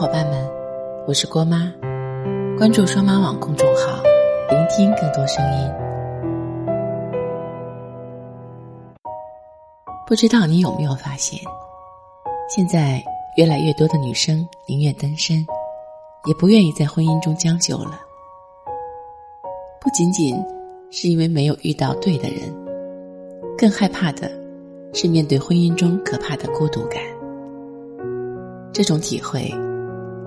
[0.00, 0.50] 伙伴们，
[1.06, 1.70] 我是郭妈，
[2.56, 4.02] 关注双妈网公众号，
[4.48, 5.70] 聆听更多声音。
[10.06, 11.38] 不知道你有没有发现，
[12.48, 13.04] 现在
[13.36, 15.46] 越来越多的女生宁愿单身，
[16.24, 18.00] 也不愿意在婚姻中将就了。
[19.82, 20.34] 不仅仅
[20.90, 22.50] 是因为没有遇到对的人，
[23.58, 24.30] 更害怕的
[24.94, 27.02] 是面对婚姻中可怕的孤独感。
[28.72, 29.52] 这种体会，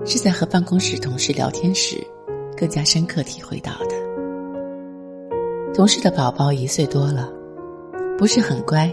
[0.04, 1.96] 是在和办公室同事聊天时，
[2.56, 3.94] 更加深刻体会到的。
[5.74, 7.28] 同事的宝宝一岁多了，
[8.18, 8.90] 不是很乖，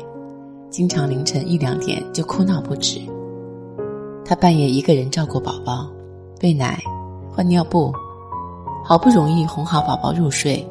[0.69, 2.99] 经常凌晨一两点就哭闹不止。
[4.23, 5.89] 他半夜一个人照顾宝宝，
[6.41, 6.81] 喂奶、
[7.29, 7.93] 换尿布，
[8.83, 10.65] 好不容易哄好宝宝入睡，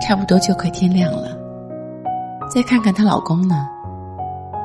[0.00, 1.36] 差不多就快天亮了。
[2.54, 3.68] 再看看她老公呢，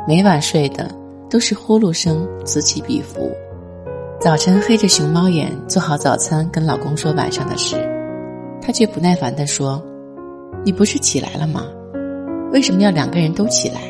[0.08, 0.90] 每晚睡的。
[1.28, 3.30] 都是呼噜声此起彼伏。
[4.26, 7.76] 早晨黑着熊猫眼做好早餐，跟老公说晚上的事，
[8.60, 9.80] 他却不耐烦地说
[10.66, 11.68] ：“你不是起来了吗？
[12.52, 13.82] 为什么要两个人都起来？”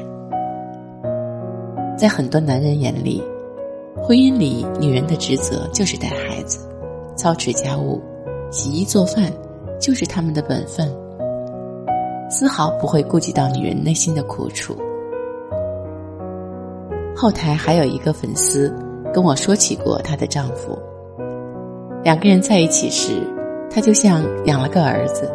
[1.97, 3.23] 在很多男人眼里，
[4.03, 6.67] 婚姻里女人的职责就是带孩子、
[7.15, 8.01] 操持家务、
[8.51, 9.31] 洗衣做饭，
[9.79, 10.93] 就是他们的本分，
[12.29, 14.75] 丝毫不会顾及到女人内心的苦楚。
[17.15, 18.69] 后台还有一个粉丝
[19.15, 20.77] 跟我说起过她的丈夫。
[22.03, 23.25] 两个人在一起时，
[23.71, 25.31] 她就像养了个儿子。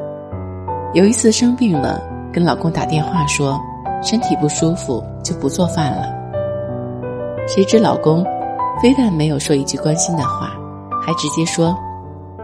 [0.93, 1.99] 有一次生病了，
[2.31, 3.59] 跟老公打电话说
[4.03, 6.15] 身体不舒服就不做饭了。
[7.49, 8.23] 谁知老公
[8.83, 10.51] 非但没有说一句关心的话，
[11.01, 11.75] 还直接说：“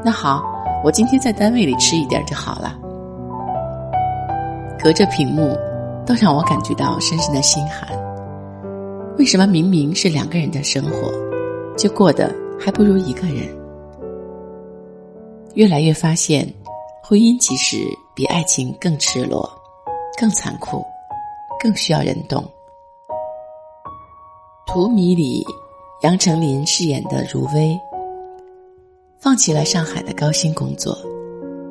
[0.02, 0.42] 那好，
[0.82, 2.74] 我今天在单位里吃一点就好了。”
[4.82, 5.54] 隔着屏幕，
[6.06, 8.05] 都让我感觉到深深的心寒。
[9.18, 11.10] 为什么明明是两个人的生活，
[11.74, 13.48] 就过得还不如一个人？
[15.54, 16.46] 越来越发现，
[17.02, 17.78] 婚姻其实
[18.14, 19.50] 比爱情更赤裸、
[20.20, 20.84] 更残酷、
[21.58, 22.44] 更需要人懂。
[24.70, 25.42] 《荼蘼》里，
[26.02, 27.74] 杨丞琳饰演的如薇，
[29.18, 30.94] 放弃了上海的高薪工作，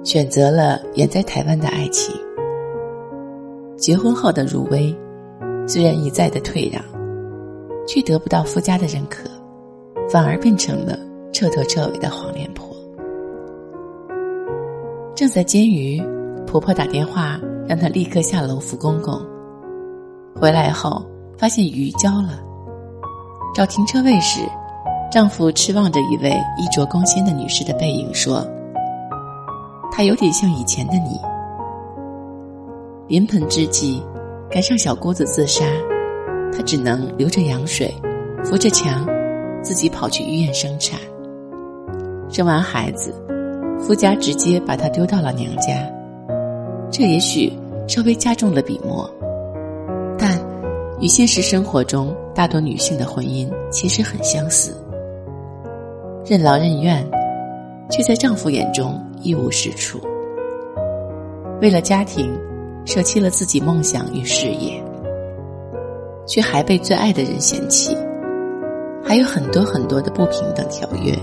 [0.04, 2.16] 选择了远在台湾的爱情。
[3.78, 4.92] 结婚后的如薇，
[5.68, 6.84] 虽然一再的退让。
[7.88, 9.30] 却得不到夫家的认可，
[10.10, 10.98] 反而变成了
[11.32, 12.76] 彻头彻尾的黄脸婆。
[15.16, 16.02] 正在煎鱼，
[16.46, 19.20] 婆婆打电话让她立刻下楼扶公公。
[20.36, 21.06] 回来后
[21.38, 22.44] 发现鱼焦了，
[23.54, 24.42] 找停车位时，
[25.10, 28.46] 丈夫痴望着一位衣着光鲜的女士的背影，说
[29.92, 31.18] ：“她有点像以前的你。”
[33.08, 34.04] 临盆之际，
[34.50, 35.64] 赶上小姑子自杀。
[36.56, 37.94] 她只能流着羊水，
[38.44, 39.06] 扶着墙，
[39.62, 40.98] 自己跑去医院生产。
[42.30, 43.14] 生完孩子，
[43.80, 45.92] 夫家直接把她丢到了娘家。
[46.90, 47.52] 这也许
[47.88, 49.10] 稍微加重了笔墨，
[50.18, 50.40] 但
[51.02, 54.74] 与现实生活中大多女性的婚姻其实很相似。
[56.26, 57.06] 任劳任怨，
[57.92, 60.00] 却在丈夫眼中一无是处。
[61.62, 62.34] 为了家庭，
[62.86, 64.82] 舍弃了自己梦想与事业。
[66.26, 67.96] 却还被最爱的人嫌弃，
[69.04, 71.14] 还有很多很多的不平等条约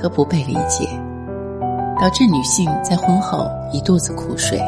[0.00, 0.88] 和不被理解，
[2.00, 4.60] 导致女性在婚后一肚子苦水。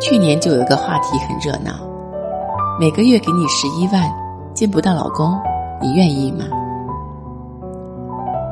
[0.00, 1.72] 去年就有一个话题很热闹，
[2.80, 4.10] 每个月给你十一万，
[4.54, 5.38] 见不到老公，
[5.80, 6.46] 你愿意吗？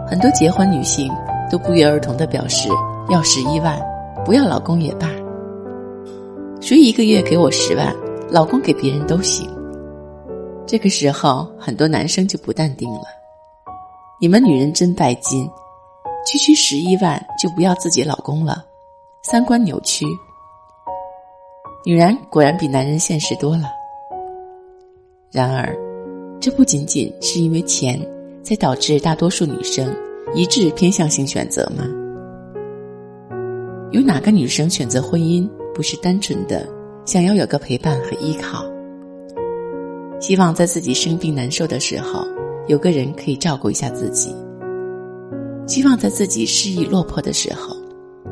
[0.06, 1.10] 很多结婚女性
[1.50, 2.68] 都不约而同的表示
[3.08, 3.78] 要十一万，
[4.26, 5.08] 不要老公也罢。
[6.60, 7.94] 谁一个月给我十万？
[8.30, 9.48] 老公给别人都行，
[10.66, 13.04] 这个时候很多男生就不淡定了。
[14.20, 15.48] 你们女人真拜金，
[16.26, 18.64] 区区十一万就不要自己老公了，
[19.22, 20.04] 三观扭曲。
[21.86, 23.70] 女人果然比男人现实多了。
[25.30, 25.74] 然而，
[26.38, 27.98] 这不仅仅是因为钱
[28.42, 29.90] 才导致大多数女生
[30.34, 31.84] 一致偏向性选择吗？
[33.90, 36.68] 有哪个女生选择婚姻不是单纯的？
[37.08, 38.62] 想要有个陪伴和依靠，
[40.20, 42.22] 希望在自己生病难受的时候，
[42.66, 44.30] 有个人可以照顾一下自己；
[45.66, 47.74] 希望在自己失意落魄的时候，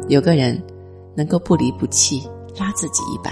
[0.08, 0.62] 有个人
[1.14, 2.28] 能够不离不弃
[2.60, 3.30] 拉自己一把；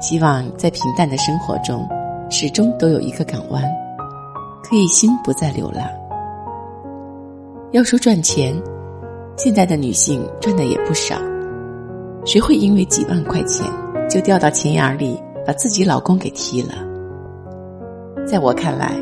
[0.00, 1.84] 希望在平淡的生活中，
[2.30, 3.60] 始终都有一个港湾，
[4.62, 5.84] 可以心不再流浪。
[7.72, 8.54] 要说赚钱，
[9.36, 11.16] 现在的女性赚的也不少，
[12.24, 13.66] 谁会因为几万块钱？
[14.08, 16.74] 就掉到钱眼里，把自己老公给踢了。
[18.26, 18.92] 在我看来，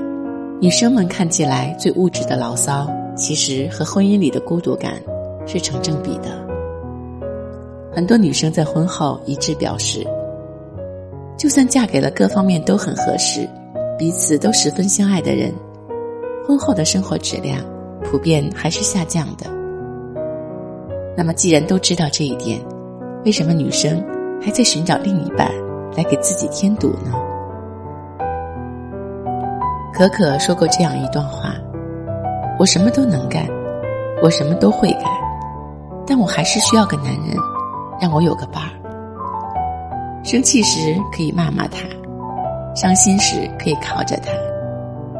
[0.61, 2.87] 女生们看起来最物质的牢骚，
[3.17, 4.95] 其实和婚姻里的孤独感
[5.47, 6.43] 是成正比的。
[7.93, 10.06] 很多女生在婚后一致表示，
[11.37, 13.49] 就算嫁给了各方面都很合适、
[13.99, 15.53] 彼此都十分相爱的人，
[16.47, 17.61] 婚后的生活质量
[18.03, 19.47] 普遍还是下降的。
[21.17, 22.61] 那么，既然都知道这一点，
[23.25, 24.05] 为什么女生
[24.44, 25.50] 还在寻找另一半
[25.96, 27.12] 来给自己添堵呢？
[29.91, 31.55] 可可说过这样一段话
[32.61, 33.46] ：“我什么都能干，
[34.23, 35.05] 我什么都会干，
[36.06, 37.35] 但我还是需要个男人，
[37.99, 38.70] 让我有个伴儿。
[40.23, 41.79] 生气时可以骂骂他，
[42.75, 44.31] 伤心时可以靠着他，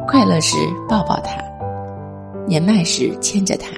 [0.07, 0.55] 快乐时
[0.87, 1.41] 抱抱他，
[2.45, 3.69] 年迈时牵着他。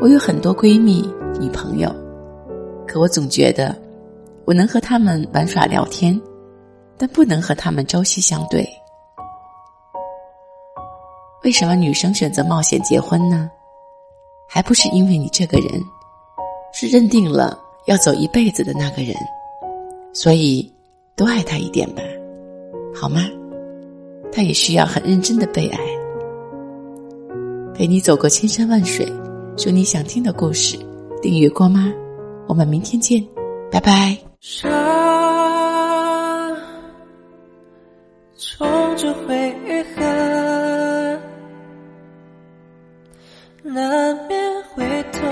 [0.00, 1.08] 我有很多闺蜜、
[1.38, 1.88] 女朋友，
[2.84, 3.76] 可我总觉得，
[4.44, 6.20] 我能和他们玩耍聊天，
[6.96, 8.66] 但不能和他们朝夕相对。”
[11.44, 13.50] 为什么女生选择冒险结婚呢？
[14.48, 15.82] 还不是因为你这个人
[16.72, 19.14] 是认定了要走一辈子的那个人，
[20.12, 20.72] 所以
[21.16, 22.02] 多爱他一点吧，
[22.94, 23.22] 好吗？
[24.30, 25.78] 他也需要很认真的被爱，
[27.74, 29.04] 陪你走过千山万水，
[29.56, 30.78] 说你想听的故事。
[31.20, 31.92] 订阅过吗？
[32.46, 33.24] 我们明天见，
[33.70, 34.31] 拜拜。
[34.42, 34.68] 伤，
[38.36, 40.02] 终究会愈合。
[43.62, 45.22] 难免会痛，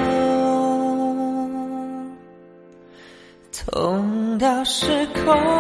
[3.53, 5.60] 痛到失控，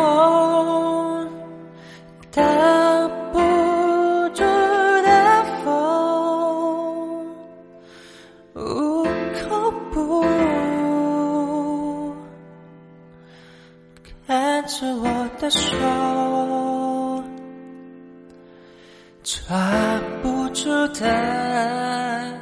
[19.23, 22.41] 抓不住的。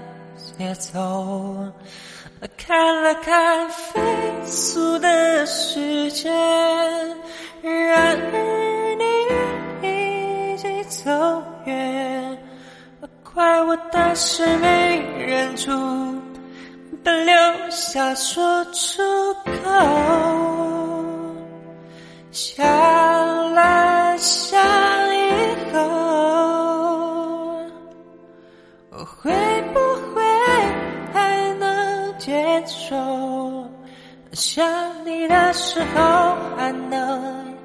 [0.59, 1.55] 节奏，
[2.57, 4.01] 看了看飞
[4.45, 6.33] 速的时间，
[7.63, 9.05] 然而你
[9.87, 11.11] 已经走
[11.65, 12.39] 远，
[13.23, 15.71] 怪我当时没忍住，
[17.05, 19.01] 不留下说出
[19.63, 19.71] 口，
[22.33, 22.67] 想
[29.17, 29.33] 会
[29.73, 29.81] 不
[30.15, 30.23] 会
[31.13, 31.79] 还能？
[32.19, 32.97] 接受
[34.33, 34.67] 想
[35.07, 37.57] 你的时候，还能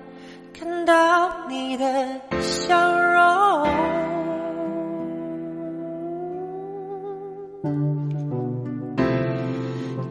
[0.54, 3.68] 看到你的笑容，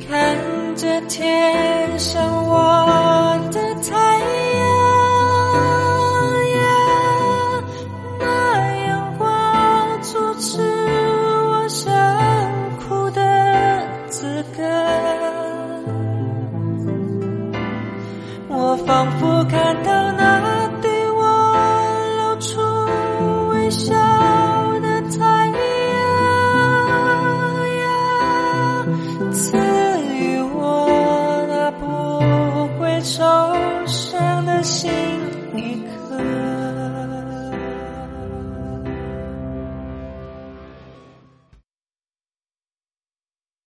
[0.07, 0.37] 看
[0.75, 2.82] 着天上我